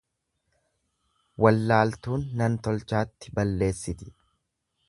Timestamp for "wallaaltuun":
1.45-2.25